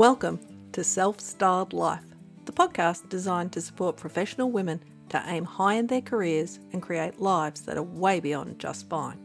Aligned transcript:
Welcome 0.00 0.40
to 0.72 0.82
Self 0.82 1.20
Styled 1.20 1.74
Life, 1.74 2.06
the 2.46 2.52
podcast 2.52 3.10
designed 3.10 3.52
to 3.52 3.60
support 3.60 3.98
professional 3.98 4.50
women 4.50 4.82
to 5.10 5.22
aim 5.26 5.44
high 5.44 5.74
in 5.74 5.88
their 5.88 6.00
careers 6.00 6.58
and 6.72 6.80
create 6.80 7.20
lives 7.20 7.60
that 7.66 7.76
are 7.76 7.82
way 7.82 8.18
beyond 8.18 8.58
just 8.58 8.88
fine. 8.88 9.18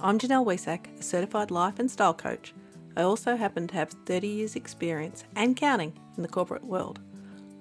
I'm 0.00 0.18
Janelle 0.18 0.46
Wehsack, 0.46 0.86
a 0.98 1.02
certified 1.02 1.50
life 1.50 1.78
and 1.78 1.90
style 1.90 2.14
coach. 2.14 2.54
I 2.96 3.02
also 3.02 3.36
happen 3.36 3.66
to 3.66 3.74
have 3.74 3.90
30 4.06 4.26
years' 4.26 4.56
experience 4.56 5.24
and 5.36 5.54
counting 5.54 5.92
in 6.16 6.22
the 6.22 6.30
corporate 6.30 6.64
world. 6.64 7.00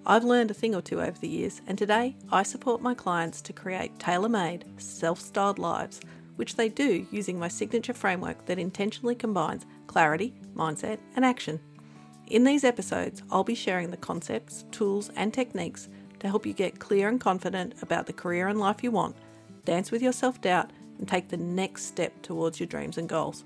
I've 0.05 0.23
learned 0.23 0.49
a 0.49 0.53
thing 0.53 0.73
or 0.73 0.81
two 0.81 1.01
over 1.01 1.19
the 1.19 1.27
years, 1.27 1.59
and 1.67 1.77
today 1.77 2.15
I 2.31 2.43
support 2.43 2.81
my 2.81 2.93
clients 2.93 3.41
to 3.41 3.51
create 3.51 3.99
tailor 3.99 4.29
made, 4.29 4.63
self 4.81 5.19
styled 5.19 5.59
lives, 5.59 5.99
which 6.37 6.55
they 6.55 6.69
do 6.69 7.05
using 7.11 7.37
my 7.37 7.49
signature 7.49 7.93
framework 7.93 8.45
that 8.45 8.59
intentionally 8.59 9.15
combines 9.15 9.65
clarity, 9.87 10.35
mindset, 10.55 10.99
and 11.17 11.25
action. 11.25 11.59
In 12.29 12.43
these 12.43 12.63
episodes, 12.63 13.23
I'll 13.31 13.43
be 13.43 13.55
sharing 13.55 13.89
the 13.89 13.97
concepts, 13.97 14.63
tools, 14.69 15.09
and 15.15 15.33
techniques 15.33 15.89
to 16.19 16.27
help 16.27 16.45
you 16.45 16.53
get 16.53 16.77
clear 16.77 17.09
and 17.09 17.19
confident 17.19 17.73
about 17.81 18.05
the 18.05 18.13
career 18.13 18.47
and 18.47 18.59
life 18.59 18.83
you 18.83 18.91
want, 18.91 19.15
dance 19.65 19.89
with 19.89 20.03
your 20.03 20.11
self 20.11 20.39
doubt, 20.39 20.71
and 20.99 21.07
take 21.07 21.29
the 21.29 21.37
next 21.37 21.85
step 21.85 22.21
towards 22.21 22.59
your 22.59 22.67
dreams 22.67 22.99
and 22.99 23.09
goals. 23.09 23.45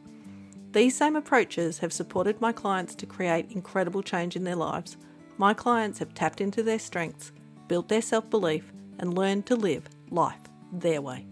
These 0.74 0.98
same 0.98 1.16
approaches 1.16 1.80
have 1.80 1.94
supported 1.94 2.42
my 2.42 2.52
clients 2.52 2.94
to 2.96 3.06
create 3.06 3.52
incredible 3.52 4.04
change 4.04 4.36
in 4.36 4.44
their 4.44 4.56
lives. 4.58 4.98
My 5.38 5.54
clients 5.54 6.00
have 6.00 6.14
tapped 6.14 6.42
into 6.42 6.62
their 6.62 6.80
strengths, 6.80 7.32
built 7.70 7.88
their 7.88 8.02
self 8.02 8.30
belief, 8.30 8.74
and 9.00 9.18
learned 9.18 9.46
to 9.46 9.56
live 9.56 9.88
life 10.10 10.42
their 10.74 11.02
way. 11.02 11.26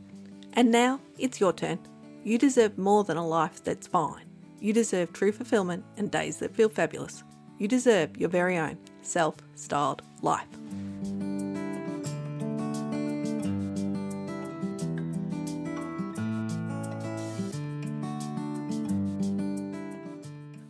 And 0.53 0.71
now 0.71 1.01
it's 1.17 1.41
your 1.41 1.51
turn. 1.51 1.79
You 2.23 2.37
deserve 2.37 2.77
more 2.77 3.03
than 3.03 3.17
a 3.17 3.27
life 3.27 3.61
that's 3.61 3.87
fine. 3.87 4.25
You 4.61 4.71
deserve 4.71 5.11
true 5.11 5.33
fulfillment 5.33 5.83
and 5.97 6.09
days 6.09 6.37
that 6.37 6.55
feel 6.55 6.69
fabulous. 6.69 7.23
You 7.61 7.67
deserve 7.67 8.17
your 8.17 8.29
very 8.29 8.57
own 8.57 8.79
self 9.03 9.35
styled 9.53 10.01
life. 10.23 10.47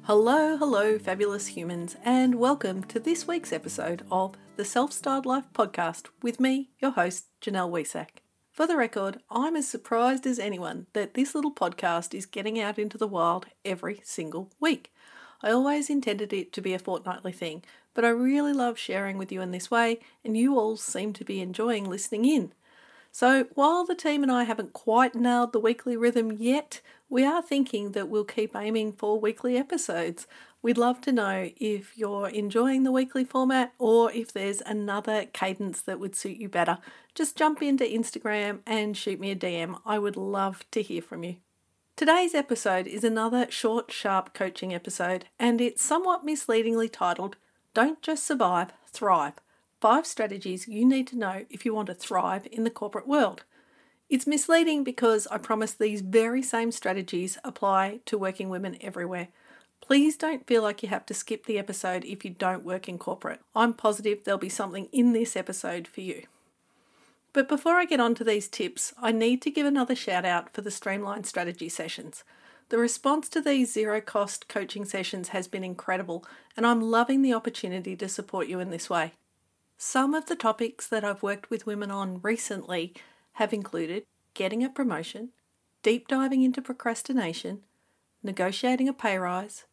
Hello, 0.02 0.58
hello, 0.58 1.00
fabulous 1.00 1.48
humans, 1.48 1.96
and 2.04 2.36
welcome 2.36 2.84
to 2.84 3.00
this 3.00 3.26
week's 3.26 3.54
episode 3.54 4.06
of 4.12 4.36
the 4.58 4.66
Self 4.66 4.92
Styled 4.92 5.26
Life 5.26 5.46
podcast 5.54 6.08
with 6.22 6.42
me, 6.42 6.72
your 6.80 6.92
host, 6.92 7.28
Janelle 7.40 7.72
Wehsack. 7.72 8.22
For 8.52 8.68
the 8.68 8.76
record, 8.76 9.22
I'm 9.30 9.56
as 9.56 9.66
surprised 9.66 10.28
as 10.28 10.40
anyone 10.40 10.88
that 10.92 11.14
this 11.14 11.34
little 11.34 11.56
podcast 11.56 12.14
is 12.14 12.26
getting 12.26 12.60
out 12.60 12.78
into 12.78 12.98
the 12.98 13.08
wild 13.08 13.46
every 13.64 14.02
single 14.04 14.52
week. 14.60 14.92
I 15.44 15.52
always 15.52 15.90
intended 15.90 16.34
it 16.34 16.54
to 16.54 16.62
be 16.62 16.74
a 16.74 16.80
fortnightly 16.80 17.32
thing, 17.32 17.64
but 17.94 18.06
I 18.06 18.10
really 18.10 18.54
love 18.54 18.78
sharing 18.78 19.18
with 19.18 19.32
you 19.32 19.42
in 19.42 19.52
this 19.52 19.72
way, 19.72 20.00
and 20.24 20.38
you 20.38 20.58
all 20.58 20.78
seem 20.78 21.14
to 21.14 21.26
be 21.26 21.42
enjoying 21.42 21.90
listening 21.90 22.26
in. 22.26 22.54
So, 23.12 23.48
while 23.56 23.86
the 23.86 23.96
team 23.96 24.24
and 24.24 24.32
I 24.32 24.46
haven't 24.46 24.72
quite 24.72 25.16
nailed 25.16 25.52
the 25.52 25.60
weekly 25.60 25.98
rhythm 25.98 26.32
yet, 26.32 26.82
we 27.10 27.26
are 27.26 27.42
thinking 27.42 27.92
that 27.92 28.08
we'll 28.08 28.24
keep 28.24 28.56
aiming 28.56 28.94
for 28.94 29.20
weekly 29.20 29.58
episodes. 29.58 30.28
We'd 30.62 30.78
love 30.78 31.02
to 31.02 31.12
know 31.12 31.50
if 31.58 31.98
you're 31.98 32.30
enjoying 32.30 32.84
the 32.84 32.92
weekly 32.92 33.26
format 33.26 33.74
or 33.80 34.12
if 34.14 34.32
there's 34.32 34.62
another 34.62 35.26
cadence 35.26 35.82
that 35.82 36.00
would 36.00 36.16
suit 36.16 36.38
you 36.38 36.48
better. 36.48 36.78
Just 37.14 37.36
jump 37.36 37.62
into 37.62 37.84
Instagram 37.84 38.60
and 38.66 38.96
shoot 38.96 39.20
me 39.20 39.32
a 39.32 39.36
DM. 39.36 39.82
I 39.86 40.00
would 40.00 40.16
love 40.16 40.64
to 40.72 40.82
hear 40.82 41.02
from 41.02 41.26
you. 41.26 41.36
Today's 41.96 42.34
episode 42.34 42.88
is 42.88 43.04
another 43.04 43.46
short, 43.52 43.92
sharp 43.92 44.34
coaching 44.34 44.74
episode, 44.74 45.26
and 45.38 45.62
it's 45.62 45.84
somewhat 45.84 46.26
misleadingly 46.26 46.90
titled 46.90 47.36
Don't 47.76 48.02
Just 48.02 48.26
Survive, 48.26 48.74
Thrive 48.88 49.34
Five 49.80 50.08
Strategies 50.08 50.68
You 50.68 50.84
Need 50.84 51.06
to 51.08 51.18
Know 51.18 51.46
If 51.50 51.64
You 51.64 51.76
Want 51.76 51.88
to 51.88 51.94
Thrive 51.94 52.48
in 52.52 52.64
the 52.64 52.72
Corporate 52.72 53.08
World. 53.08 53.44
It's 54.10 54.26
misleading 54.26 54.84
because 54.84 55.28
I 55.28 55.38
promise 55.38 55.74
these 55.74 56.02
very 56.02 56.42
same 56.42 56.72
strategies 56.72 57.38
apply 57.44 58.00
to 58.06 58.18
working 58.18 58.50
women 58.50 58.78
everywhere. 58.82 59.28
Please 59.80 60.18
don't 60.18 60.48
feel 60.48 60.64
like 60.64 60.82
you 60.82 60.90
have 60.90 61.06
to 61.06 61.14
skip 61.14 61.46
the 61.46 61.60
episode 61.60 62.04
if 62.06 62.26
you 62.26 62.32
don't 62.32 62.66
work 62.66 62.90
in 62.90 62.98
corporate. 62.98 63.42
I'm 63.54 63.74
positive 63.74 64.24
there'll 64.24 64.40
be 64.40 64.50
something 64.50 64.88
in 64.92 65.14
this 65.14 65.36
episode 65.36 65.88
for 65.88 66.02
you. 66.02 66.24
But 67.34 67.48
before 67.48 67.76
I 67.76 67.86
get 67.86 68.02
on 68.02 68.14
to 68.16 68.24
these 68.24 68.50
tips, 68.50 68.94
I 69.02 69.12
need 69.12 69.42
to 69.44 69.52
give 69.52 69.66
another 69.66 69.96
shout 69.96 70.26
out 70.26 70.54
for 70.54 70.62
the 70.62 70.72
Streamline 70.72 71.24
Strategy 71.24 71.70
sessions. 71.70 72.24
The 72.70 72.78
response 72.78 73.30
to 73.30 73.42
these 73.42 73.72
zero 73.72 74.02
cost 74.02 74.48
coaching 74.48 74.86
sessions 74.86 75.30
has 75.30 75.48
been 75.48 75.64
incredible, 75.64 76.26
and 76.58 76.66
I'm 76.66 76.82
loving 76.82 77.22
the 77.22 77.34
opportunity 77.34 77.96
to 77.96 78.10
support 78.10 78.48
you 78.48 78.60
in 78.60 78.70
this 78.70 78.90
way. 78.90 79.14
Some 79.78 80.14
of 80.14 80.26
the 80.26 80.36
topics 80.36 80.88
that 80.88 81.04
I've 81.04 81.24
worked 81.24 81.50
with 81.50 81.66
women 81.66 81.90
on 81.90 82.20
recently 82.22 82.94
have 83.34 83.54
included 83.54 84.04
getting 84.34 84.64
a 84.64 84.70
promotion, 84.70 85.30
deep 85.84 86.08
diving 86.08 86.44
into 86.44 86.62
procrastination, 86.62 87.64
negotiating 88.24 88.88
a 88.88 88.94
pay 88.94 89.18
rise, 89.18 89.66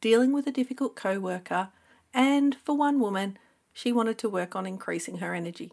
dealing 0.00 0.32
with 0.32 0.46
a 0.46 0.52
difficult 0.52 0.96
co 0.96 1.18
worker, 1.18 1.70
and 2.14 2.56
for 2.64 2.76
one 2.76 3.00
woman, 3.00 3.36
she 3.72 3.92
wanted 3.92 4.18
to 4.18 4.28
work 4.28 4.56
on 4.56 4.66
increasing 4.66 5.18
her 5.18 5.34
energy. 5.34 5.72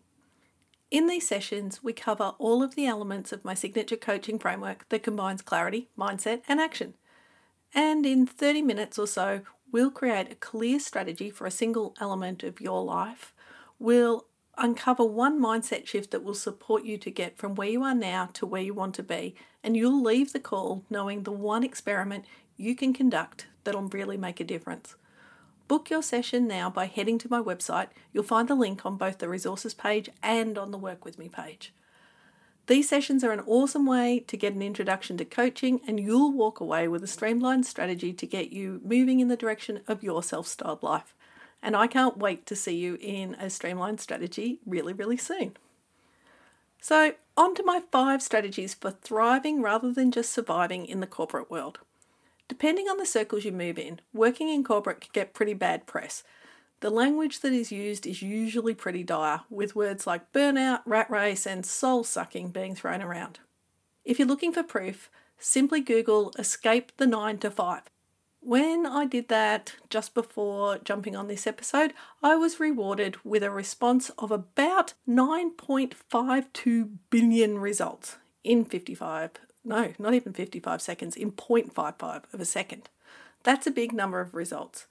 In 0.89 1.07
these 1.07 1.27
sessions, 1.27 1.83
we 1.83 1.91
cover 1.91 2.33
all 2.39 2.63
of 2.63 2.75
the 2.75 2.85
elements 2.85 3.33
of 3.33 3.43
my 3.43 3.53
signature 3.53 3.97
coaching 3.97 4.39
framework 4.39 4.87
that 4.87 5.03
combines 5.03 5.41
clarity, 5.41 5.89
mindset, 5.97 6.41
and 6.47 6.61
action. 6.61 6.93
And 7.73 8.05
in 8.05 8.25
30 8.25 8.61
minutes 8.61 8.97
or 8.97 9.05
so, 9.05 9.41
we'll 9.69 9.91
create 9.91 10.31
a 10.31 10.35
clear 10.35 10.79
strategy 10.79 11.29
for 11.29 11.45
a 11.45 11.51
single 11.51 11.93
element 11.99 12.41
of 12.41 12.61
your 12.61 12.85
life. 12.85 13.33
We'll 13.79 14.27
uncover 14.57 15.03
one 15.03 15.41
mindset 15.41 15.85
shift 15.85 16.11
that 16.11 16.23
will 16.23 16.33
support 16.33 16.85
you 16.85 16.97
to 16.97 17.11
get 17.11 17.37
from 17.37 17.55
where 17.55 17.67
you 17.67 17.83
are 17.83 17.93
now 17.93 18.29
to 18.33 18.45
where 18.45 18.61
you 18.61 18.73
want 18.73 18.95
to 18.95 19.03
be, 19.03 19.35
and 19.61 19.75
you'll 19.75 20.01
leave 20.01 20.31
the 20.31 20.39
call 20.39 20.85
knowing 20.89 21.23
the 21.23 21.31
one 21.31 21.63
experiment 21.63 22.23
you 22.55 22.75
can 22.75 22.93
conduct 22.93 23.47
that'll 23.65 23.89
really 23.89 24.17
make 24.17 24.39
a 24.39 24.45
difference. 24.45 24.95
Book 25.67 25.89
your 25.89 26.01
session 26.01 26.47
now 26.47 26.69
by 26.69 26.85
heading 26.85 27.17
to 27.17 27.29
my 27.29 27.41
website. 27.41 27.89
You'll 28.13 28.23
find 28.23 28.47
the 28.47 28.55
link 28.55 28.85
on 28.85 28.95
both 28.95 29.17
the 29.17 29.27
resources 29.27 29.73
page 29.73 30.09
and 30.23 30.57
on 30.57 30.71
the 30.71 30.77
Work 30.77 31.03
With 31.03 31.19
Me 31.19 31.27
page. 31.27 31.73
These 32.67 32.87
sessions 32.87 33.21
are 33.21 33.31
an 33.31 33.43
awesome 33.45 33.85
way 33.85 34.21
to 34.27 34.37
get 34.37 34.53
an 34.53 34.61
introduction 34.61 35.17
to 35.17 35.25
coaching, 35.25 35.81
and 35.85 35.99
you'll 35.99 36.31
walk 36.31 36.61
away 36.61 36.87
with 36.87 37.03
a 37.03 37.07
streamlined 37.07 37.65
strategy 37.65 38.13
to 38.13 38.25
get 38.25 38.51
you 38.51 38.79
moving 38.83 39.19
in 39.19 39.27
the 39.27 39.35
direction 39.35 39.81
of 39.89 40.03
your 40.03 40.23
self 40.23 40.47
styled 40.47 40.83
life. 40.83 41.13
And 41.61 41.75
I 41.75 41.87
can't 41.87 42.17
wait 42.17 42.45
to 42.45 42.55
see 42.55 42.77
you 42.77 42.97
in 43.01 43.35
a 43.35 43.49
streamlined 43.49 43.99
strategy 43.99 44.59
really, 44.65 44.93
really 44.93 45.17
soon. 45.17 45.57
So, 46.79 47.13
on 47.35 47.55
to 47.55 47.63
my 47.63 47.81
five 47.91 48.21
strategies 48.21 48.73
for 48.73 48.91
thriving 48.91 49.61
rather 49.61 49.91
than 49.91 50.11
just 50.11 50.31
surviving 50.31 50.85
in 50.85 51.01
the 51.01 51.07
corporate 51.07 51.51
world. 51.51 51.79
Depending 52.47 52.87
on 52.87 52.97
the 52.97 53.05
circles 53.05 53.43
you 53.43 53.51
move 53.51 53.77
in, 53.77 53.99
working 54.13 54.49
in 54.49 54.63
corporate 54.63 55.01
can 55.01 55.09
get 55.13 55.33
pretty 55.33 55.53
bad 55.53 55.85
press. 55.85 56.23
The 56.79 56.89
language 56.89 57.41
that 57.41 57.53
is 57.53 57.71
used 57.71 58.05
is 58.05 58.21
usually 58.21 58.75
pretty 58.75 59.03
dire, 59.03 59.41
with 59.49 59.75
words 59.75 60.07
like 60.07 60.31
burnout, 60.31 60.81
rat 60.85 61.09
race, 61.09 61.45
and 61.45 61.65
soul 61.65 62.03
sucking 62.03 62.49
being 62.49 62.75
thrown 62.75 63.01
around. 63.01 63.39
If 64.05 64.19
you're 64.19 64.27
looking 64.27 64.53
for 64.53 64.63
proof, 64.63 65.09
simply 65.37 65.81
Google 65.81 66.31
escape 66.37 66.91
the 66.97 67.07
9 67.07 67.39
to 67.39 67.51
5. 67.51 67.81
When 68.39 68.85
I 68.85 69.05
did 69.05 69.27
that 69.27 69.75
just 69.89 70.13
before 70.13 70.77
jumping 70.77 71.15
on 71.15 71.27
this 71.27 71.47
episode, 71.47 71.93
I 72.23 72.35
was 72.35 72.59
rewarded 72.59 73.17
with 73.25 73.43
a 73.43 73.51
response 73.51 74.09
of 74.17 74.31
about 74.31 74.93
9.52 75.09 76.89
billion 77.09 77.57
results 77.59 78.17
in 78.43 78.63
55 78.63 79.31
no, 79.67 79.93
not 79.99 80.13
even 80.13 80.33
55 80.33 80.81
seconds, 80.81 81.15
in 81.15 81.31
0.55 81.33 82.33
of 82.33 82.39
a 82.39 82.45
second. 82.45 82.89
That's 83.43 83.67
a 83.67 83.71
big 83.71 83.93
number 83.93 84.21
of 84.21 84.33
results. 84.33 84.87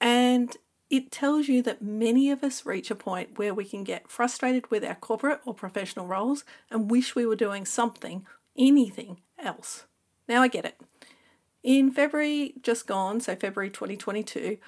And 0.00 0.56
it 0.90 1.10
tells 1.10 1.48
you 1.48 1.62
that 1.62 1.82
many 1.82 2.30
of 2.30 2.42
us 2.42 2.66
reach 2.66 2.90
a 2.90 2.94
point 2.94 3.38
where 3.38 3.54
we 3.54 3.64
can 3.64 3.84
get 3.84 4.10
frustrated 4.10 4.70
with 4.70 4.84
our 4.84 4.94
corporate 4.94 5.40
or 5.44 5.54
professional 5.54 6.06
roles 6.06 6.44
and 6.70 6.90
wish 6.90 7.14
we 7.14 7.26
were 7.26 7.36
doing 7.36 7.64
something, 7.64 8.26
anything 8.56 9.20
else. 9.38 9.84
Now 10.28 10.42
I 10.42 10.48
get 10.48 10.64
it. 10.64 10.80
In 11.62 11.90
February 11.90 12.54
just 12.62 12.86
gone, 12.86 13.20
so 13.20 13.36
February 13.36 13.70
2022, 13.70 14.58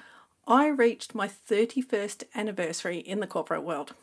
I 0.47 0.69
reached 0.69 1.15
my 1.15 1.29
31st 1.29 2.25
anniversary 2.35 2.99
in 2.99 3.21
the 3.21 3.27
corporate 3.27 3.63
world. 3.63 3.95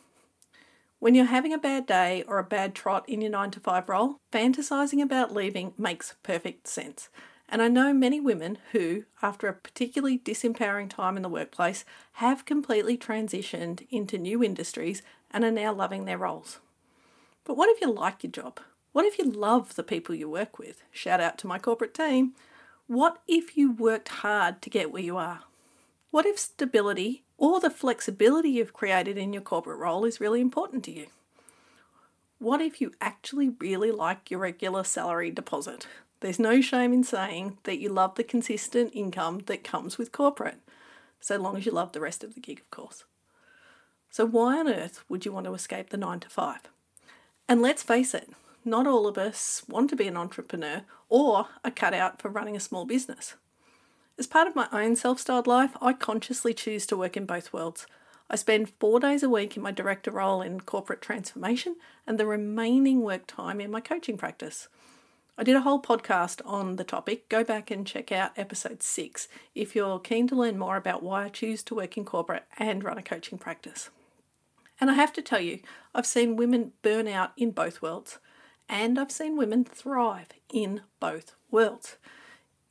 When 0.98 1.14
you're 1.14 1.26
having 1.26 1.52
a 1.52 1.58
bad 1.58 1.86
day 1.86 2.24
or 2.26 2.38
a 2.38 2.44
bad 2.44 2.74
trot 2.74 3.08
in 3.08 3.20
your 3.20 3.30
9 3.30 3.50
to 3.52 3.60
5 3.60 3.88
role, 3.88 4.16
fantasizing 4.32 5.02
about 5.02 5.34
leaving 5.34 5.74
makes 5.76 6.14
perfect 6.22 6.66
sense. 6.66 7.08
And 7.48 7.60
I 7.60 7.68
know 7.68 7.92
many 7.92 8.20
women 8.20 8.58
who, 8.72 9.04
after 9.22 9.46
a 9.46 9.52
particularly 9.52 10.18
disempowering 10.18 10.88
time 10.88 11.16
in 11.16 11.22
the 11.22 11.28
workplace, 11.28 11.84
have 12.14 12.46
completely 12.46 12.96
transitioned 12.96 13.86
into 13.90 14.16
new 14.16 14.42
industries 14.42 15.02
and 15.30 15.44
are 15.44 15.50
now 15.50 15.72
loving 15.72 16.04
their 16.04 16.18
roles. 16.18 16.60
But 17.44 17.56
what 17.56 17.68
if 17.68 17.80
you 17.82 17.92
like 17.92 18.22
your 18.22 18.32
job? 18.32 18.60
What 18.92 19.04
if 19.04 19.18
you 19.18 19.24
love 19.24 19.74
the 19.74 19.82
people 19.82 20.14
you 20.14 20.30
work 20.30 20.58
with? 20.58 20.82
Shout 20.90 21.20
out 21.20 21.36
to 21.38 21.46
my 21.46 21.58
corporate 21.58 21.92
team. 21.92 22.32
What 22.86 23.20
if 23.28 23.56
you 23.56 23.72
worked 23.72 24.08
hard 24.08 24.62
to 24.62 24.70
get 24.70 24.90
where 24.90 25.02
you 25.02 25.16
are? 25.16 25.40
What 26.10 26.26
if 26.26 26.38
stability 26.38 27.23
or 27.36 27.60
the 27.60 27.70
flexibility 27.70 28.50
you've 28.50 28.72
created 28.72 29.18
in 29.18 29.32
your 29.32 29.42
corporate 29.42 29.78
role 29.78 30.04
is 30.04 30.20
really 30.20 30.40
important 30.40 30.84
to 30.84 30.92
you? 30.92 31.06
What 32.38 32.60
if 32.60 32.80
you 32.80 32.92
actually 33.00 33.48
really 33.48 33.90
like 33.90 34.30
your 34.30 34.40
regular 34.40 34.84
salary 34.84 35.30
deposit? 35.30 35.86
There's 36.20 36.38
no 36.38 36.60
shame 36.60 36.92
in 36.92 37.04
saying 37.04 37.58
that 37.64 37.78
you 37.78 37.88
love 37.88 38.14
the 38.14 38.24
consistent 38.24 38.92
income 38.94 39.40
that 39.46 39.64
comes 39.64 39.98
with 39.98 40.12
corporate, 40.12 40.60
so 41.20 41.36
long 41.36 41.56
as 41.56 41.66
you 41.66 41.72
love 41.72 41.92
the 41.92 42.00
rest 42.00 42.24
of 42.24 42.34
the 42.34 42.40
gig, 42.40 42.60
of 42.60 42.70
course. 42.70 43.04
So, 44.10 44.26
why 44.26 44.58
on 44.58 44.68
earth 44.68 45.04
would 45.08 45.24
you 45.24 45.32
want 45.32 45.46
to 45.46 45.54
escape 45.54 45.90
the 45.90 45.96
9 45.96 46.20
to 46.20 46.28
5? 46.28 46.60
And 47.48 47.60
let's 47.60 47.82
face 47.82 48.14
it, 48.14 48.30
not 48.64 48.86
all 48.86 49.06
of 49.06 49.18
us 49.18 49.62
want 49.68 49.90
to 49.90 49.96
be 49.96 50.06
an 50.06 50.16
entrepreneur 50.16 50.82
or 51.08 51.48
are 51.64 51.70
cut 51.70 51.92
out 51.92 52.22
for 52.22 52.28
running 52.30 52.56
a 52.56 52.60
small 52.60 52.86
business. 52.86 53.34
As 54.16 54.28
part 54.28 54.46
of 54.46 54.54
my 54.54 54.68
own 54.70 54.94
self 54.94 55.18
styled 55.18 55.48
life, 55.48 55.76
I 55.82 55.92
consciously 55.92 56.54
choose 56.54 56.86
to 56.86 56.96
work 56.96 57.16
in 57.16 57.26
both 57.26 57.52
worlds. 57.52 57.86
I 58.30 58.36
spend 58.36 58.70
four 58.78 59.00
days 59.00 59.22
a 59.24 59.28
week 59.28 59.56
in 59.56 59.62
my 59.62 59.72
director 59.72 60.12
role 60.12 60.40
in 60.40 60.60
corporate 60.60 61.02
transformation 61.02 61.76
and 62.06 62.18
the 62.18 62.26
remaining 62.26 63.00
work 63.02 63.26
time 63.26 63.60
in 63.60 63.72
my 63.72 63.80
coaching 63.80 64.16
practice. 64.16 64.68
I 65.36 65.42
did 65.42 65.56
a 65.56 65.62
whole 65.62 65.82
podcast 65.82 66.40
on 66.46 66.76
the 66.76 66.84
topic. 66.84 67.28
Go 67.28 67.42
back 67.42 67.72
and 67.72 67.84
check 67.84 68.12
out 68.12 68.30
episode 68.36 68.84
six 68.84 69.26
if 69.52 69.74
you're 69.74 69.98
keen 69.98 70.28
to 70.28 70.36
learn 70.36 70.58
more 70.58 70.76
about 70.76 71.02
why 71.02 71.24
I 71.24 71.28
choose 71.28 71.64
to 71.64 71.74
work 71.74 71.96
in 71.96 72.04
corporate 72.04 72.44
and 72.56 72.84
run 72.84 72.98
a 72.98 73.02
coaching 73.02 73.36
practice. 73.36 73.90
And 74.80 74.92
I 74.92 74.94
have 74.94 75.12
to 75.14 75.22
tell 75.22 75.40
you, 75.40 75.58
I've 75.92 76.06
seen 76.06 76.36
women 76.36 76.72
burn 76.82 77.08
out 77.08 77.32
in 77.36 77.50
both 77.50 77.82
worlds, 77.82 78.18
and 78.68 78.96
I've 78.96 79.10
seen 79.10 79.36
women 79.36 79.64
thrive 79.64 80.28
in 80.52 80.82
both 81.00 81.34
worlds. 81.50 81.96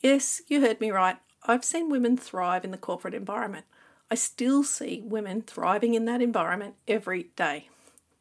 Yes, 0.01 0.41
you 0.47 0.61
heard 0.61 0.79
me 0.79 0.89
right. 0.89 1.17
I've 1.45 1.65
seen 1.65 1.89
women 1.89 2.15
thrive 2.15 2.63
in 2.63 2.71
the 2.71 2.77
corporate 2.77 3.13
environment. 3.13 3.65
I 4.09 4.15
still 4.15 4.63
see 4.63 5.01
women 5.03 5.41
thriving 5.41 5.93
in 5.93 6.05
that 6.05 6.21
environment 6.21 6.75
every 6.87 7.31
day. 7.35 7.69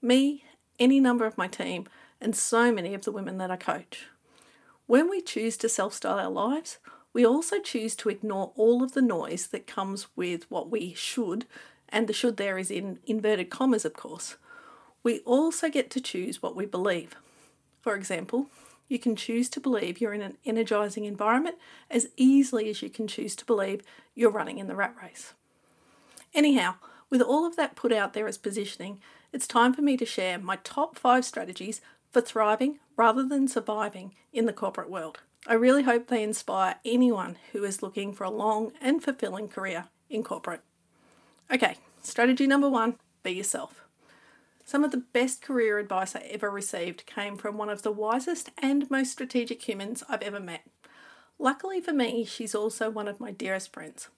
Me, 0.01 0.45
any 0.79 0.99
number 0.99 1.25
of 1.25 1.39
my 1.39 1.47
team, 1.47 1.87
and 2.21 2.35
so 2.35 2.73
many 2.73 2.95
of 2.95 3.05
the 3.05 3.13
women 3.13 3.39
that 3.39 3.51
I 3.51 3.57
coach. 3.57 4.07
When 4.87 5.09
we 5.09 5.21
choose 5.21 5.57
to 5.59 5.69
self 5.69 5.95
style 5.95 6.19
our 6.19 6.31
lives, 6.31 6.79
we 7.13 7.25
also 7.25 7.61
choose 7.61 7.95
to 7.97 8.09
ignore 8.09 8.53
all 8.57 8.83
of 8.83 8.93
the 8.93 9.03
noise 9.03 9.47
that 9.49 9.67
comes 9.67 10.09
with 10.17 10.51
what 10.51 10.71
we 10.71 10.93
should, 10.95 11.47
and 11.89 12.09
the 12.09 12.13
should 12.13 12.39
there 12.39 12.59
is 12.59 12.71
in 12.71 12.99
inverted 13.07 13.51
commas, 13.51 13.85
of 13.85 13.93
course. 13.93 14.37
We 15.05 15.21
also 15.21 15.69
get 15.69 15.91
to 15.91 16.01
choose 16.01 16.43
what 16.43 16.57
we 16.57 16.67
believe. 16.67 17.15
For 17.83 17.95
example, 17.95 18.47
you 18.89 18.99
can 18.99 19.17
choose 19.17 19.49
to 19.51 19.61
believe 19.61 20.01
you're 20.01 20.13
in 20.13 20.23
an 20.23 20.37
energizing 20.45 21.05
environment 21.05 21.57
as 21.91 22.09
easily 22.17 22.69
as 22.69 22.83
you 22.83 22.91
can 22.91 23.07
choose 23.07 23.35
to 23.37 23.45
believe 23.45 23.83
you're 24.15 24.31
running 24.31 24.59
in 24.59 24.67
the 24.67 24.77
rat 24.77 24.95
race. 25.03 25.35
Anyhow, 26.35 26.75
with 27.11 27.21
all 27.21 27.47
of 27.47 27.57
that 27.57 27.77
put 27.77 27.93
out 27.93 28.13
there 28.13 28.27
as 28.27 28.39
positioning, 28.39 29.01
it's 29.33 29.47
time 29.47 29.73
for 29.73 29.83
me 29.83 29.97
to 29.97 30.07
share 30.07 30.39
my 30.39 30.57
top 30.63 30.99
five 30.99 31.25
strategies 31.25 31.81
for 32.11 32.21
thriving 32.21 32.79
rather 32.97 33.27
than 33.27 33.49
surviving 33.49 34.15
in 34.33 34.47
the 34.47 34.53
corporate 34.53 34.91
world. 34.91 35.21
I 35.47 35.55
really 35.55 35.83
hope 35.83 36.07
they 36.07 36.23
inspire 36.23 36.77
anyone 36.85 37.37
who 37.53 37.65
is 37.65 37.83
looking 37.83 38.13
for 38.13 38.25
a 38.25 38.31
long 38.31 38.73
and 38.81 39.03
fulfilling 39.03 39.49
career 39.49 39.87
in 40.09 40.23
corporate. 40.23 40.61
Okay, 41.53 41.77
strategy 42.03 42.47
number 42.47 42.69
one 42.69 42.97
be 43.23 43.33
yourself. 43.33 43.82
Some 44.65 44.85
of 44.85 44.91
the 44.91 44.99
best 45.13 45.43
career 45.43 45.79
advice 45.79 46.15
I 46.15 46.21
ever 46.21 46.51
received 46.51 47.07
came 47.07 47.37
from 47.37 47.59
one 47.59 47.69
of 47.69 47.83
the 47.83 47.93
wisest 47.93 48.51
and 48.59 48.91
most 48.91 49.13
strategic 49.13 49.67
humans 49.69 50.03
I've 50.09 50.23
ever 50.23 50.41
met. 50.41 50.65
Luckily 51.39 51.81
for 51.81 51.93
me, 51.93 52.25
she's 52.25 52.55
also 52.55 52.89
one 52.89 53.09
of 53.09 53.21
my 53.21 53.33
dearest 53.33 53.73
friends. 53.73 54.09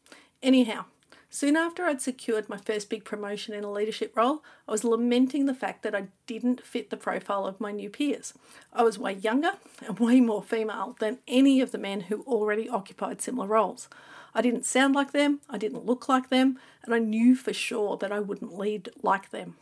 Anyhow, 0.43 0.85
soon 1.31 1.57
after 1.57 1.85
I'd 1.85 2.03
secured 2.03 2.51
my 2.51 2.59
first 2.59 2.91
big 2.91 3.05
promotion 3.05 3.55
in 3.55 3.65
a 3.65 3.73
leadership 3.73 4.15
role, 4.15 4.45
I 4.69 4.73
was 4.73 4.85
lamenting 4.85 5.47
the 5.47 5.55
fact 5.55 5.83
that 5.83 5.95
I 5.95 6.09
didn't 6.27 6.65
fit 6.65 6.91
the 6.91 6.99
profile 6.99 7.47
of 7.47 7.61
my 7.61 7.73
new 7.73 7.89
peers. 7.89 8.35
I 8.73 8.83
was 8.83 8.99
way 8.99 9.15
younger 9.15 9.53
and 9.87 9.99
way 9.99 10.21
more 10.21 10.43
female 10.43 10.97
than 11.01 11.21
any 11.27 11.63
of 11.63 11.73
the 11.73 11.79
men 11.79 12.03
who 12.03 12.21
already 12.23 12.69
occupied 12.69 13.23
similar 13.23 13.47
roles. 13.47 13.89
I 14.35 14.43
didn't 14.43 14.67
sound 14.67 14.95
like 14.95 15.13
them, 15.13 15.41
I 15.49 15.57
didn't 15.57 15.87
look 15.87 16.09
like 16.09 16.29
them, 16.29 16.59
and 16.83 16.95
I 16.95 16.99
knew 16.99 17.35
for 17.35 17.55
sure 17.55 17.97
that 17.97 18.13
I 18.13 18.21
wouldn't 18.21 18.59
lead 18.59 18.91
like 19.03 19.31
them. 19.31 19.57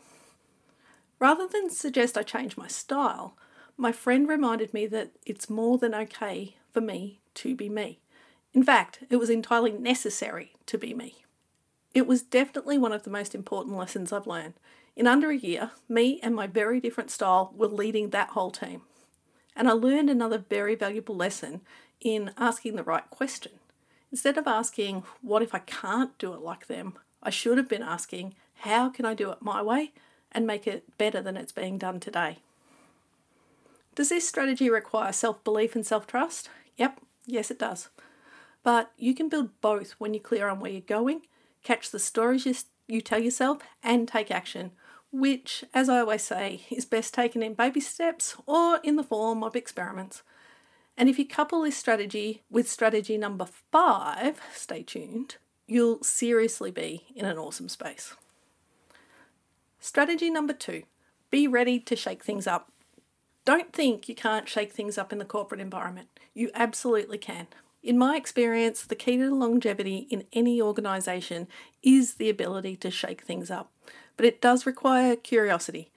Rather 1.23 1.47
than 1.47 1.71
suggest 1.71 2.19
I 2.19 2.25
change 2.25 2.57
my 2.57 2.67
style, 2.67 3.37
my 3.77 3.93
friend 3.93 4.29
reminded 4.29 4.75
me 4.75 4.89
that 4.89 5.13
it's 5.25 5.49
more 5.49 5.79
than 5.79 5.95
okay 5.95 6.57
for 6.73 6.81
me 6.81 7.21
to 7.35 7.55
be 7.55 7.69
me. 7.69 8.01
In 8.53 8.65
fact, 8.65 9.05
it 9.09 9.19
was 9.19 9.31
entirely 9.31 9.71
necessary 9.71 10.57
to 10.67 10.77
be 10.77 10.93
me. 10.93 11.25
It 11.95 12.09
was 12.09 12.23
definitely 12.23 12.77
one 12.77 12.91
of 12.91 13.05
the 13.05 13.11
most 13.11 13.37
important 13.37 13.77
lessons 13.77 14.13
I've 14.13 14.27
learned. 14.27 14.55
In 14.97 15.07
under 15.07 15.31
a 15.31 15.37
year, 15.37 15.71
me 15.89 16.19
and 16.25 16.35
my 16.35 16.49
very 16.49 16.81
different 16.81 17.13
style 17.13 17.53
were 17.55 17.69
leading 17.69 18.11
that 18.11 18.31
whole 18.31 18.51
team. 18.51 18.83
And 19.55 19.69
I 19.69 19.75
learned 19.75 20.11
another 20.11 20.39
very 20.39 20.75
valuable 20.75 21.15
lesson 21.15 21.61
in 22.01 22.33
asking 22.37 22.75
the 22.75 22.83
right 22.83 23.09
question. 23.11 23.53
Instead 24.11 24.39
of 24.39 24.49
asking, 24.49 25.05
What 25.21 25.43
if 25.43 25.55
I 25.55 25.61
can't 25.61 26.19
do 26.19 26.35
it 26.35 26.41
like 26.41 26.67
them? 26.67 26.95
I 27.23 27.31
should 27.31 27.59
have 27.59 27.69
been 27.69 27.85
asking, 27.85 28.35
How 28.55 28.89
can 28.89 29.05
I 29.05 29.15
do 29.15 29.31
it 29.31 29.41
my 29.41 29.63
way? 29.63 29.93
And 30.33 30.47
make 30.47 30.67
it 30.67 30.85
better 30.99 31.21
than 31.21 31.37
it's 31.37 31.53
being 31.53 31.79
done 31.79 32.01
today. 32.01 32.39
Does 33.95 34.09
this 34.09 34.27
strategy 34.27 34.71
require 34.71 35.13
self 35.13 35.43
belief 35.45 35.75
and 35.75 35.87
self 35.87 36.07
trust? 36.07 36.49
Yep, 36.77 37.01
yes, 37.27 37.51
it 37.51 37.59
does. 37.59 37.89
But 38.63 38.93
you 38.97 39.15
can 39.15 39.29
build 39.29 39.61
both 39.61 39.93
when 39.99 40.15
you're 40.15 40.23
clear 40.23 40.49
on 40.49 40.61
where 40.61 40.71
you're 40.71 40.81
going, 40.81 41.23
catch 41.63 41.91
the 41.91 41.99
stories 41.99 42.47
you, 42.47 42.55
you 42.87 43.01
tell 43.01 43.19
yourself, 43.19 43.59
and 43.83 44.09
take 44.09 44.31
action, 44.31 44.71
which, 45.11 45.65
as 45.75 45.89
I 45.89 46.01
always 46.01 46.23
say, 46.23 46.63
is 46.71 46.85
best 46.85 47.13
taken 47.13 47.43
in 47.43 47.55
baby 47.55 47.81
steps 47.81 48.37
or 48.47 48.81
in 48.83 48.97
the 48.97 49.05
form 49.05 49.43
of 49.43 49.57
experiments. 49.57 50.23
And 50.97 51.09
if 51.09 51.19
you 51.19 51.27
couple 51.27 51.63
this 51.63 51.77
strategy 51.77 52.43
with 52.51 52.69
strategy 52.69 53.19
number 53.19 53.47
five, 53.71 54.41
stay 54.55 54.83
tuned, 54.83 55.37
you'll 55.67 56.03
seriously 56.03 56.71
be 56.71 57.07
in 57.15 57.25
an 57.25 57.39
awesome 57.39 57.69
space. 57.69 58.15
Strategy 59.85 60.31
number 60.31 60.53
two 60.53 60.85
be 61.33 61.49
ready 61.49 61.81
to 61.81 61.97
shake 61.97 62.23
things 62.23 62.47
up. 62.47 62.71
Don't 63.45 63.73
think 63.73 64.09
you 64.09 64.15
can't 64.15 64.49
shake 64.49 64.73
things 64.73 64.97
up 64.97 65.13
in 65.13 65.19
the 65.19 65.25
corporate 65.25 65.61
environment. 65.61 66.21
You 66.35 66.53
absolutely 66.55 67.19
can. 67.19 67.49
In 67.83 67.99
my 67.99 68.17
experience, 68.17 68.83
the 68.83 68.95
key 68.95 69.17
to 69.17 69.35
longevity 69.35 70.07
in 70.09 70.23
any 70.33 70.63
organisation 70.63 71.49
is 71.83 72.15
the 72.15 72.31
ability 72.31 72.77
to 72.77 72.93
shake 72.93 73.23
things 73.23 73.51
up. 73.51 73.73
But 74.17 74.25
it 74.25 74.41
does 74.41 74.67
require 74.67 75.17
curiosity 75.17 75.91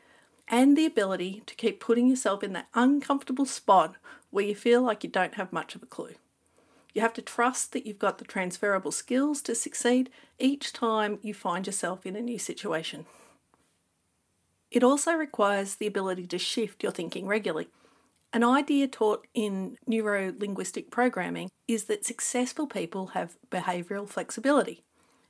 and 0.47 0.75
the 0.75 0.87
ability 0.87 1.43
to 1.45 1.53
keep 1.53 1.79
putting 1.79 2.07
yourself 2.07 2.43
in 2.43 2.53
that 2.53 2.69
uncomfortable 2.73 3.45
spot 3.45 3.97
where 4.31 4.45
you 4.45 4.55
feel 4.55 4.81
like 4.81 5.03
you 5.03 5.11
don't 5.11 5.35
have 5.35 5.53
much 5.53 5.75
of 5.75 5.83
a 5.83 5.85
clue. 5.85 6.15
You 6.95 7.01
have 7.01 7.13
to 7.13 7.21
trust 7.21 7.71
that 7.73 7.85
you've 7.85 7.99
got 7.99 8.17
the 8.17 8.25
transferable 8.25 8.91
skills 8.91 9.43
to 9.43 9.53
succeed 9.53 10.09
each 10.39 10.73
time 10.73 11.19
you 11.21 11.35
find 11.35 11.67
yourself 11.67 12.03
in 12.03 12.15
a 12.15 12.21
new 12.21 12.39
situation. 12.39 13.05
It 14.71 14.83
also 14.83 15.13
requires 15.13 15.75
the 15.75 15.87
ability 15.87 16.27
to 16.27 16.37
shift 16.37 16.83
your 16.83 16.91
thinking 16.91 17.27
regularly. 17.27 17.69
An 18.33 18.43
idea 18.43 18.87
taught 18.87 19.27
in 19.33 19.77
neuro 19.87 20.33
linguistic 20.37 20.91
programming 20.91 21.49
is 21.67 21.85
that 21.85 22.05
successful 22.05 22.67
people 22.67 23.07
have 23.07 23.37
behavioural 23.49 24.09
flexibility. 24.09 24.83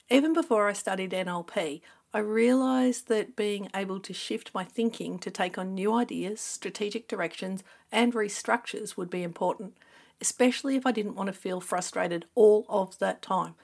Even 0.09 0.33
before 0.33 0.67
I 0.67 0.73
studied 0.73 1.11
NLP, 1.11 1.81
I 2.13 2.19
realised 2.19 3.07
that 3.09 3.35
being 3.35 3.69
able 3.75 3.99
to 3.99 4.13
shift 4.13 4.51
my 4.53 4.63
thinking 4.63 5.19
to 5.19 5.29
take 5.29 5.57
on 5.57 5.73
new 5.73 5.93
ideas, 5.93 6.39
strategic 6.39 7.07
directions, 7.07 7.63
and 7.91 8.13
restructures 8.13 8.95
would 8.95 9.09
be 9.09 9.21
important, 9.21 9.75
especially 10.21 10.75
if 10.75 10.85
I 10.85 10.91
didn't 10.91 11.15
want 11.15 11.27
to 11.27 11.33
feel 11.33 11.59
frustrated 11.59 12.25
all 12.33 12.65
of 12.69 12.97
that 12.99 13.21
time. 13.21 13.55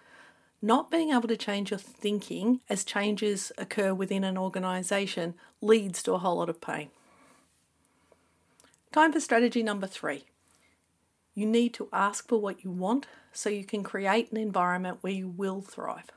Not 0.61 0.91
being 0.91 1.11
able 1.11 1.27
to 1.29 1.37
change 1.37 1.71
your 1.71 1.79
thinking 1.79 2.61
as 2.69 2.83
changes 2.83 3.51
occur 3.57 3.93
within 3.93 4.23
an 4.23 4.37
organisation 4.37 5.33
leads 5.61 6.03
to 6.03 6.13
a 6.13 6.17
whole 6.17 6.37
lot 6.37 6.49
of 6.49 6.59
pain. 6.59 6.89
Time 8.91 9.13
for 9.13 9.19
strategy 9.19 9.63
number 9.63 9.87
three. 9.87 10.25
You 11.33 11.45
need 11.45 11.73
to 11.75 11.87
ask 11.93 12.27
for 12.27 12.41
what 12.41 12.63
you 12.63 12.71
want 12.71 13.07
so 13.31 13.49
you 13.49 13.63
can 13.63 13.83
create 13.83 14.31
an 14.31 14.37
environment 14.37 14.97
where 15.01 15.13
you 15.13 15.29
will 15.29 15.61
thrive. 15.61 16.09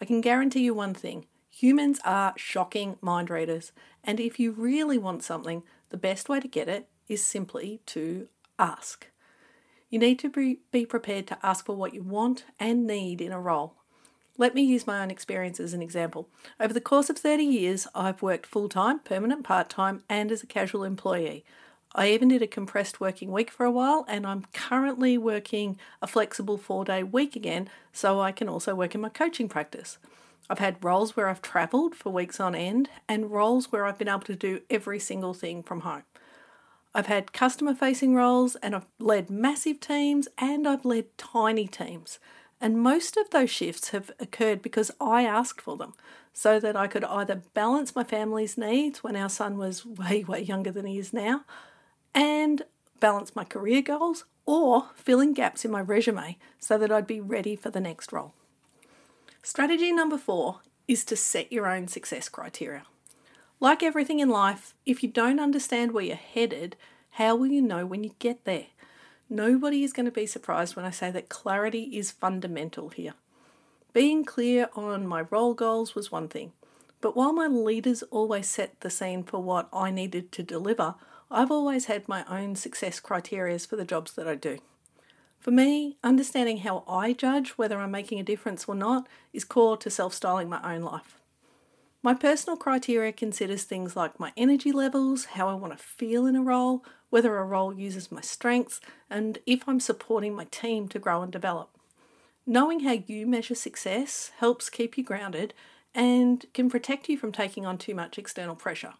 I 0.00 0.04
can 0.04 0.20
guarantee 0.20 0.60
you 0.60 0.74
one 0.74 0.94
thing 0.94 1.26
humans 1.50 2.00
are 2.04 2.34
shocking 2.36 2.96
mind 3.00 3.30
readers, 3.30 3.72
and 4.04 4.20
if 4.20 4.38
you 4.38 4.52
really 4.52 4.98
want 4.98 5.22
something, 5.22 5.62
the 5.90 5.96
best 5.96 6.28
way 6.28 6.40
to 6.40 6.48
get 6.48 6.68
it 6.68 6.88
is 7.08 7.24
simply 7.24 7.80
to 7.86 8.28
ask. 8.58 9.08
You 9.88 9.98
need 9.98 10.18
to 10.20 10.58
be, 10.72 10.86
prepared 10.86 11.26
to 11.28 11.38
ask 11.42 11.64
for 11.64 11.76
what 11.76 11.94
you 11.94 12.02
want 12.02 12.44
and 12.58 12.86
need 12.86 13.20
in 13.20 13.32
a 13.32 13.40
role. 13.40 13.74
Let 14.38 14.54
me 14.54 14.62
use 14.62 14.86
my 14.86 15.02
own 15.02 15.10
experience 15.10 15.58
as 15.60 15.72
an 15.72 15.80
example. 15.80 16.28
Over 16.60 16.74
the 16.74 16.80
course 16.80 17.08
of 17.08 17.16
30 17.16 17.42
years, 17.44 17.86
I've 17.94 18.20
worked 18.20 18.46
full 18.46 18.68
time, 18.68 18.98
permanent, 18.98 19.44
part 19.44 19.70
time, 19.70 20.02
and 20.10 20.30
as 20.30 20.42
a 20.42 20.46
casual 20.46 20.84
employee. 20.84 21.44
I 21.94 22.10
even 22.10 22.28
did 22.28 22.42
a 22.42 22.46
compressed 22.46 23.00
working 23.00 23.32
week 23.32 23.50
for 23.50 23.64
a 23.64 23.70
while, 23.70 24.04
and 24.06 24.26
I'm 24.26 24.44
currently 24.52 25.16
working 25.16 25.78
a 26.02 26.06
flexible 26.06 26.58
four 26.58 26.84
day 26.84 27.02
week 27.02 27.34
again 27.34 27.70
so 27.92 28.20
I 28.20 28.32
can 28.32 28.48
also 28.48 28.74
work 28.74 28.94
in 28.94 29.00
my 29.00 29.08
coaching 29.08 29.48
practice. 29.48 29.96
I've 30.50 30.58
had 30.58 30.84
roles 30.84 31.16
where 31.16 31.28
I've 31.28 31.42
travelled 31.42 31.94
for 31.94 32.12
weeks 32.12 32.38
on 32.38 32.54
end 32.54 32.90
and 33.08 33.30
roles 33.30 33.72
where 33.72 33.86
I've 33.86 33.98
been 33.98 34.08
able 34.08 34.20
to 34.20 34.36
do 34.36 34.60
every 34.68 35.00
single 35.00 35.34
thing 35.34 35.62
from 35.62 35.80
home. 35.80 36.04
I've 36.94 37.06
had 37.06 37.32
customer 37.32 37.74
facing 37.74 38.14
roles 38.14 38.54
and 38.56 38.74
I've 38.74 38.86
led 38.98 39.28
massive 39.28 39.80
teams 39.80 40.28
and 40.38 40.68
I've 40.68 40.84
led 40.84 41.16
tiny 41.18 41.66
teams. 41.66 42.18
And 42.60 42.82
most 42.82 43.16
of 43.16 43.30
those 43.30 43.50
shifts 43.50 43.90
have 43.90 44.10
occurred 44.18 44.62
because 44.62 44.90
I 45.00 45.24
asked 45.24 45.60
for 45.60 45.76
them 45.76 45.94
so 46.32 46.58
that 46.58 46.76
I 46.76 46.86
could 46.86 47.04
either 47.04 47.42
balance 47.54 47.94
my 47.94 48.04
family's 48.04 48.56
needs 48.56 49.02
when 49.02 49.16
our 49.16 49.28
son 49.28 49.58
was 49.58 49.84
way, 49.86 50.24
way 50.24 50.40
younger 50.40 50.70
than 50.70 50.86
he 50.86 50.98
is 50.98 51.12
now 51.12 51.44
and 52.14 52.62
balance 52.98 53.36
my 53.36 53.44
career 53.44 53.82
goals 53.82 54.24
or 54.46 54.86
fill 54.94 55.20
in 55.20 55.34
gaps 55.34 55.64
in 55.64 55.70
my 55.70 55.80
resume 55.80 56.38
so 56.58 56.78
that 56.78 56.90
I'd 56.90 57.06
be 57.06 57.20
ready 57.20 57.56
for 57.56 57.70
the 57.70 57.80
next 57.80 58.12
role. 58.12 58.32
Strategy 59.42 59.92
number 59.92 60.16
four 60.16 60.60
is 60.88 61.04
to 61.04 61.16
set 61.16 61.52
your 61.52 61.68
own 61.68 61.88
success 61.88 62.28
criteria. 62.28 62.84
Like 63.60 63.82
everything 63.82 64.20
in 64.20 64.28
life, 64.28 64.74
if 64.84 65.02
you 65.02 65.08
don't 65.08 65.40
understand 65.40 65.92
where 65.92 66.04
you're 66.04 66.16
headed, 66.16 66.76
how 67.10 67.36
will 67.36 67.46
you 67.46 67.62
know 67.62 67.86
when 67.86 68.04
you 68.04 68.14
get 68.18 68.44
there? 68.44 68.66
Nobody 69.28 69.82
is 69.82 69.92
going 69.92 70.06
to 70.06 70.12
be 70.12 70.26
surprised 70.26 70.76
when 70.76 70.84
I 70.84 70.90
say 70.90 71.10
that 71.10 71.28
clarity 71.28 71.98
is 71.98 72.12
fundamental 72.12 72.90
here. 72.90 73.14
Being 73.92 74.24
clear 74.24 74.68
on 74.76 75.06
my 75.06 75.22
role 75.22 75.52
goals 75.52 75.94
was 75.94 76.12
one 76.12 76.28
thing, 76.28 76.52
but 77.00 77.16
while 77.16 77.32
my 77.32 77.46
leaders 77.46 78.04
always 78.04 78.46
set 78.46 78.80
the 78.80 78.90
scene 78.90 79.24
for 79.24 79.42
what 79.42 79.68
I 79.72 79.90
needed 79.90 80.30
to 80.32 80.42
deliver, 80.42 80.94
I've 81.28 81.50
always 81.50 81.86
had 81.86 82.08
my 82.08 82.24
own 82.28 82.54
success 82.54 83.00
criteria 83.00 83.58
for 83.58 83.74
the 83.74 83.84
jobs 83.84 84.12
that 84.12 84.28
I 84.28 84.36
do. 84.36 84.58
For 85.40 85.50
me, 85.50 85.96
understanding 86.04 86.58
how 86.58 86.84
I 86.88 87.12
judge 87.12 87.50
whether 87.50 87.78
I'm 87.78 87.90
making 87.90 88.20
a 88.20 88.24
difference 88.24 88.66
or 88.66 88.74
not 88.74 89.08
is 89.32 89.44
core 89.44 89.76
to 89.78 89.90
self 89.90 90.14
styling 90.14 90.48
my 90.48 90.60
own 90.74 90.82
life. 90.82 91.20
My 92.06 92.14
personal 92.14 92.56
criteria 92.56 93.10
considers 93.10 93.64
things 93.64 93.96
like 93.96 94.20
my 94.20 94.32
energy 94.36 94.70
levels, 94.70 95.24
how 95.24 95.48
I 95.48 95.54
want 95.54 95.76
to 95.76 95.84
feel 95.84 96.24
in 96.24 96.36
a 96.36 96.40
role, 96.40 96.84
whether 97.10 97.36
a 97.36 97.44
role 97.44 97.74
uses 97.74 98.12
my 98.12 98.20
strengths, 98.20 98.80
and 99.10 99.38
if 99.44 99.68
I'm 99.68 99.80
supporting 99.80 100.32
my 100.32 100.44
team 100.44 100.86
to 100.90 101.00
grow 101.00 101.22
and 101.22 101.32
develop. 101.32 101.68
Knowing 102.46 102.78
how 102.84 103.02
you 103.08 103.26
measure 103.26 103.56
success 103.56 104.30
helps 104.38 104.70
keep 104.70 104.96
you 104.96 105.02
grounded 105.02 105.52
and 105.96 106.46
can 106.54 106.70
protect 106.70 107.08
you 107.08 107.18
from 107.18 107.32
taking 107.32 107.66
on 107.66 107.76
too 107.76 107.92
much 107.92 108.18
external 108.18 108.54
pressure. 108.54 108.94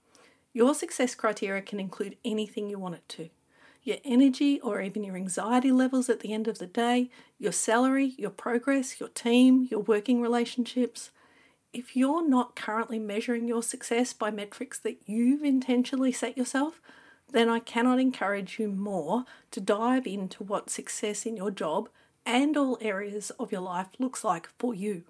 Your 0.52 0.75
success 0.75 1.14
criteria 1.14 1.62
can 1.62 1.78
include 1.78 2.16
anything 2.25 2.68
you 2.68 2.80
want 2.80 2.96
it 2.96 3.08
to 3.10 3.30
your 3.84 3.98
energy 4.04 4.60
or 4.62 4.80
even 4.80 5.04
your 5.04 5.14
anxiety 5.14 5.70
levels 5.70 6.08
at 6.08 6.18
the 6.18 6.32
end 6.32 6.48
of 6.48 6.58
the 6.58 6.66
day, 6.66 7.08
your 7.38 7.52
salary, 7.52 8.16
your 8.18 8.30
progress, 8.30 8.98
your 8.98 9.10
team, 9.10 9.68
your 9.70 9.78
working 9.78 10.20
relationships. 10.20 11.12
If 11.76 11.95
you're 11.95 12.26
not 12.26 12.56
currently 12.56 12.99
measuring 12.99 13.47
your 13.47 13.62
success 13.62 14.14
by 14.14 14.30
metrics 14.30 14.78
that 14.78 14.97
you've 15.04 15.45
intentionally 15.45 16.11
set 16.11 16.35
yourself, 16.35 16.80
then 17.30 17.50
I 17.50 17.59
cannot 17.59 18.00
encourage 18.00 18.59
you 18.59 18.68
more 18.68 19.26
to 19.50 19.61
dive 19.61 20.06
into 20.06 20.42
what 20.42 20.71
success 20.71 21.26
in 21.26 21.37
your 21.37 21.50
job 21.50 21.90
and 22.25 22.56
all 22.56 22.78
areas 22.80 23.28
of 23.38 23.52
your 23.52 23.61
life 23.61 23.88
looks 23.99 24.25
like 24.25 24.49
for 24.59 24.75
you. 24.75 25.02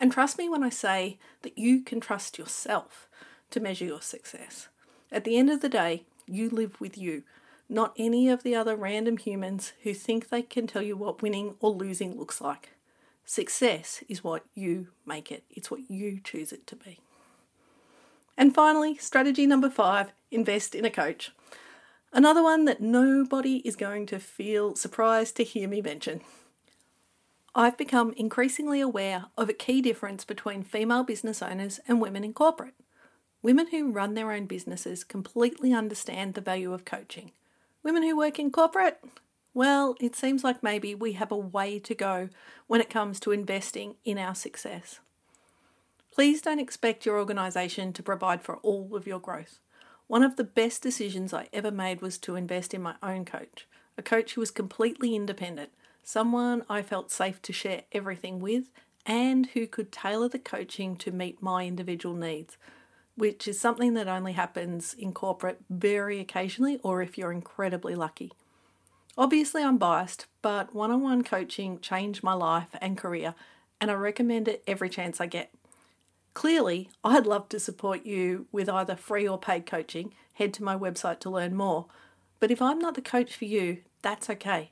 And 0.00 0.10
trust 0.10 0.38
me 0.38 0.48
when 0.48 0.62
I 0.62 0.70
say 0.70 1.18
that 1.42 1.58
you 1.58 1.82
can 1.82 2.00
trust 2.00 2.38
yourself 2.38 3.06
to 3.50 3.60
measure 3.60 3.84
your 3.84 4.00
success. 4.00 4.68
At 5.12 5.24
the 5.24 5.36
end 5.36 5.50
of 5.50 5.60
the 5.60 5.68
day, 5.68 6.04
you 6.26 6.48
live 6.48 6.80
with 6.80 6.96
you, 6.96 7.22
not 7.68 7.92
any 7.98 8.30
of 8.30 8.44
the 8.44 8.54
other 8.54 8.76
random 8.76 9.18
humans 9.18 9.74
who 9.82 9.92
think 9.92 10.30
they 10.30 10.40
can 10.40 10.66
tell 10.66 10.80
you 10.80 10.96
what 10.96 11.20
winning 11.20 11.56
or 11.60 11.70
losing 11.70 12.18
looks 12.18 12.40
like. 12.40 12.77
Success 13.28 14.02
is 14.08 14.24
what 14.24 14.46
you 14.54 14.88
make 15.04 15.30
it, 15.30 15.44
it's 15.50 15.70
what 15.70 15.90
you 15.90 16.18
choose 16.18 16.50
it 16.50 16.66
to 16.66 16.74
be. 16.74 16.98
And 18.38 18.54
finally, 18.54 18.96
strategy 18.96 19.46
number 19.46 19.68
five 19.68 20.12
invest 20.30 20.74
in 20.74 20.86
a 20.86 20.90
coach. 20.90 21.30
Another 22.10 22.42
one 22.42 22.64
that 22.64 22.80
nobody 22.80 23.56
is 23.68 23.76
going 23.76 24.06
to 24.06 24.18
feel 24.18 24.74
surprised 24.76 25.36
to 25.36 25.44
hear 25.44 25.68
me 25.68 25.82
mention. 25.82 26.22
I've 27.54 27.76
become 27.76 28.14
increasingly 28.16 28.80
aware 28.80 29.26
of 29.36 29.50
a 29.50 29.52
key 29.52 29.82
difference 29.82 30.24
between 30.24 30.62
female 30.62 31.04
business 31.04 31.42
owners 31.42 31.80
and 31.86 32.00
women 32.00 32.24
in 32.24 32.32
corporate. 32.32 32.76
Women 33.42 33.66
who 33.70 33.92
run 33.92 34.14
their 34.14 34.32
own 34.32 34.46
businesses 34.46 35.04
completely 35.04 35.74
understand 35.74 36.32
the 36.32 36.40
value 36.40 36.72
of 36.72 36.86
coaching. 36.86 37.32
Women 37.82 38.04
who 38.04 38.16
work 38.16 38.38
in 38.38 38.50
corporate, 38.50 39.04
well, 39.54 39.96
it 40.00 40.14
seems 40.14 40.44
like 40.44 40.62
maybe 40.62 40.94
we 40.94 41.12
have 41.14 41.32
a 41.32 41.36
way 41.36 41.78
to 41.80 41.94
go 41.94 42.28
when 42.66 42.80
it 42.80 42.90
comes 42.90 43.18
to 43.20 43.32
investing 43.32 43.96
in 44.04 44.18
our 44.18 44.34
success. 44.34 45.00
Please 46.12 46.42
don't 46.42 46.58
expect 46.58 47.06
your 47.06 47.18
organisation 47.18 47.92
to 47.92 48.02
provide 48.02 48.42
for 48.42 48.56
all 48.58 48.96
of 48.96 49.06
your 49.06 49.20
growth. 49.20 49.58
One 50.06 50.22
of 50.22 50.36
the 50.36 50.44
best 50.44 50.82
decisions 50.82 51.32
I 51.32 51.48
ever 51.52 51.70
made 51.70 52.00
was 52.00 52.18
to 52.18 52.34
invest 52.34 52.74
in 52.74 52.82
my 52.82 52.94
own 53.02 53.24
coach, 53.24 53.68
a 53.96 54.02
coach 54.02 54.34
who 54.34 54.40
was 54.40 54.50
completely 54.50 55.14
independent, 55.14 55.70
someone 56.02 56.64
I 56.68 56.82
felt 56.82 57.10
safe 57.10 57.42
to 57.42 57.52
share 57.52 57.82
everything 57.92 58.40
with, 58.40 58.70
and 59.04 59.46
who 59.48 59.66
could 59.66 59.92
tailor 59.92 60.28
the 60.28 60.38
coaching 60.38 60.96
to 60.96 61.10
meet 61.10 61.42
my 61.42 61.66
individual 61.66 62.14
needs, 62.14 62.56
which 63.16 63.46
is 63.46 63.60
something 63.60 63.94
that 63.94 64.08
only 64.08 64.32
happens 64.32 64.94
in 64.94 65.12
corporate 65.12 65.60
very 65.68 66.20
occasionally 66.20 66.78
or 66.82 67.02
if 67.02 67.18
you're 67.18 67.32
incredibly 67.32 67.94
lucky. 67.94 68.32
Obviously, 69.18 69.64
I'm 69.64 69.78
biased, 69.78 70.26
but 70.42 70.72
one 70.72 70.92
on 70.92 71.02
one 71.02 71.24
coaching 71.24 71.80
changed 71.80 72.22
my 72.22 72.34
life 72.34 72.68
and 72.80 72.96
career, 72.96 73.34
and 73.80 73.90
I 73.90 73.94
recommend 73.94 74.46
it 74.46 74.62
every 74.64 74.88
chance 74.88 75.20
I 75.20 75.26
get. 75.26 75.52
Clearly, 76.34 76.88
I'd 77.02 77.26
love 77.26 77.48
to 77.48 77.58
support 77.58 78.06
you 78.06 78.46
with 78.52 78.68
either 78.68 78.94
free 78.94 79.26
or 79.26 79.36
paid 79.36 79.66
coaching. 79.66 80.14
Head 80.34 80.54
to 80.54 80.62
my 80.62 80.78
website 80.78 81.18
to 81.20 81.30
learn 81.30 81.56
more. 81.56 81.86
But 82.38 82.52
if 82.52 82.62
I'm 82.62 82.78
not 82.78 82.94
the 82.94 83.02
coach 83.02 83.34
for 83.34 83.44
you, 83.44 83.78
that's 84.02 84.30
okay. 84.30 84.70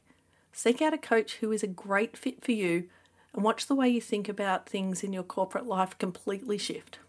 Seek 0.53 0.81
out 0.81 0.95
a 0.95 0.99
coach 0.99 1.39
who 1.39 1.51
is 1.51 1.65
a 1.65 1.67
great 1.67 2.17
fit 2.17 2.45
for 2.45 2.53
you 2.53 2.89
and 3.35 3.43
watch 3.43 3.67
the 3.67 3.75
way 3.75 3.89
you 3.89 4.01
think 4.01 4.29
about 4.29 4.69
things 4.69 5.03
in 5.03 5.13
your 5.13 5.25
corporate 5.25 5.67
life 5.67 5.99
completely 5.99 6.57
shift. 6.57 7.01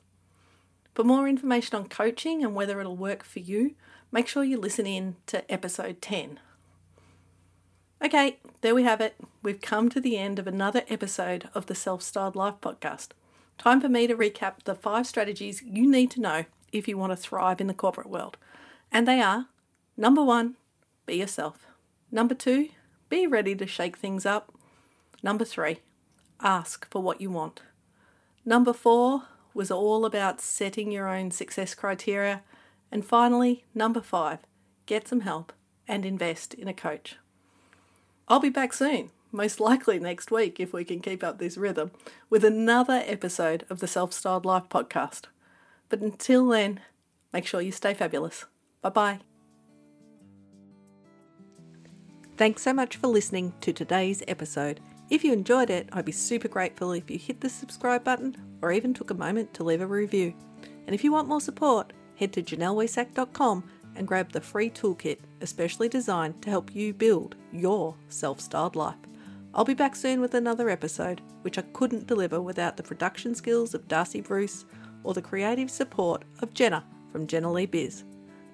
For 0.95 1.03
more 1.03 1.27
information 1.27 1.75
on 1.75 1.87
coaching 1.87 2.43
and 2.43 2.55
whether 2.55 2.79
it'll 2.79 2.97
work 2.97 3.23
for 3.23 3.39
you, 3.39 3.75
make 4.11 4.27
sure 4.27 4.43
you 4.43 4.59
listen 4.59 4.87
in 4.87 5.17
to 5.27 5.49
episode 5.51 6.01
10. 6.01 6.39
Okay, 7.99 8.37
there 8.61 8.75
we 8.75 8.83
have 8.83 9.01
it. 9.01 9.15
We've 9.41 9.59
come 9.59 9.89
to 9.89 9.99
the 9.99 10.17
end 10.17 10.37
of 10.37 10.45
another 10.45 10.83
episode 10.87 11.49
of 11.55 11.65
the 11.65 11.73
Self 11.73 12.03
Styled 12.03 12.35
Life 12.35 12.53
podcast. 12.61 13.07
Time 13.57 13.81
for 13.81 13.89
me 13.89 14.05
to 14.05 14.15
recap 14.15 14.63
the 14.65 14.75
five 14.75 15.07
strategies 15.07 15.63
you 15.63 15.89
need 15.89 16.11
to 16.11 16.21
know 16.21 16.45
if 16.71 16.87
you 16.87 16.95
want 16.95 17.11
to 17.11 17.15
thrive 17.15 17.59
in 17.59 17.65
the 17.65 17.73
corporate 17.73 18.07
world. 18.07 18.37
And 18.91 19.07
they 19.07 19.19
are 19.19 19.47
number 19.97 20.23
one, 20.23 20.57
be 21.07 21.15
yourself. 21.15 21.65
Number 22.11 22.35
two, 22.35 22.69
be 23.09 23.25
ready 23.25 23.55
to 23.55 23.65
shake 23.65 23.97
things 23.97 24.27
up. 24.27 24.53
Number 25.23 25.43
three, 25.43 25.79
ask 26.39 26.87
for 26.91 27.01
what 27.01 27.19
you 27.19 27.31
want. 27.31 27.61
Number 28.45 28.73
four 28.73 29.23
was 29.55 29.71
all 29.71 30.05
about 30.05 30.39
setting 30.39 30.91
your 30.91 31.07
own 31.07 31.31
success 31.31 31.73
criteria. 31.73 32.43
And 32.91 33.03
finally, 33.03 33.65
number 33.73 34.01
five, 34.01 34.41
get 34.85 35.07
some 35.07 35.21
help 35.21 35.51
and 35.87 36.05
invest 36.05 36.53
in 36.53 36.67
a 36.67 36.75
coach. 36.75 37.17
I'll 38.27 38.39
be 38.39 38.49
back 38.49 38.73
soon 38.73 39.11
most 39.31 39.59
likely 39.59 39.99
next 39.99 40.31
week 40.31 40.59
if 40.59 40.73
we 40.73 40.83
can 40.83 40.99
keep 40.99 41.23
up 41.23 41.37
this 41.37 41.57
rhythm, 41.57 41.91
with 42.29 42.43
another 42.43 43.03
episode 43.05 43.65
of 43.69 43.79
the 43.79 43.87
Self 43.87 44.13
Styled 44.13 44.45
Life 44.45 44.69
podcast. 44.69 45.25
But 45.89 46.01
until 46.01 46.47
then, 46.47 46.81
make 47.33 47.45
sure 47.45 47.61
you 47.61 47.71
stay 47.71 47.93
fabulous. 47.93 48.45
Bye 48.81 48.89
bye. 48.89 49.19
Thanks 52.35 52.61
so 52.61 52.73
much 52.73 52.97
for 52.97 53.07
listening 53.07 53.53
to 53.61 53.73
today's 53.73 54.21
episode. 54.27 54.79
If 55.09 55.23
you 55.23 55.33
enjoyed 55.33 55.69
it, 55.69 55.89
I'd 55.93 56.05
be 56.05 56.11
super 56.11 56.47
grateful 56.47 56.91
if 56.91 57.09
you 57.09 57.17
hit 57.17 57.41
the 57.41 57.49
subscribe 57.49 58.03
button 58.03 58.35
or 58.61 58.71
even 58.71 58.93
took 58.93 59.09
a 59.09 59.15
moment 59.15 59.53
to 59.55 59.63
leave 59.63 59.81
a 59.81 59.87
review. 59.87 60.33
And 60.85 60.93
if 60.93 61.03
you 61.03 61.11
want 61.11 61.27
more 61.27 61.41
support, 61.41 61.93
head 62.15 62.33
to 62.33 62.43
janellewehsack.com 62.43 63.63
and 63.97 64.07
grab 64.07 64.31
the 64.31 64.41
free 64.41 64.69
toolkit, 64.69 65.19
especially 65.41 65.89
designed 65.89 66.41
to 66.41 66.49
help 66.49 66.73
you 66.75 66.93
build 66.93 67.35
your 67.51 67.95
self 68.09 68.39
styled 68.39 68.75
life. 68.75 68.95
I'll 69.53 69.65
be 69.65 69.73
back 69.73 69.95
soon 69.95 70.21
with 70.21 70.33
another 70.33 70.69
episode, 70.69 71.21
which 71.41 71.57
I 71.57 71.63
couldn't 71.73 72.07
deliver 72.07 72.39
without 72.39 72.77
the 72.77 72.83
production 72.83 73.33
skills 73.33 73.73
of 73.73 73.87
Darcy 73.87 74.21
Bruce 74.21 74.65
or 75.03 75.13
the 75.13 75.21
creative 75.21 75.71
support 75.71 76.23
of 76.41 76.53
Jenna 76.53 76.85
from 77.11 77.27
Jenna 77.27 77.51
Lee 77.51 77.65
Biz. 77.65 78.03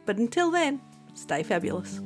But 0.06 0.18
until 0.18 0.50
then, 0.50 0.82
stay 1.14 1.44
fabulous. 1.44 2.00